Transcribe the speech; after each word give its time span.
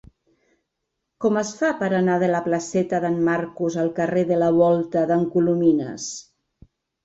Com 1.25 1.37
es 1.41 1.51
fa 1.59 1.69
per 1.81 1.89
anar 1.97 2.15
de 2.23 2.31
la 2.33 2.41
placeta 2.49 3.03
d'en 3.05 3.21
Marcús 3.29 3.79
al 3.85 3.95
carrer 4.03 4.27
de 4.33 4.41
la 4.47 4.51
Volta 4.59 5.07
d'en 5.15 5.31
Colomines? 5.39 6.13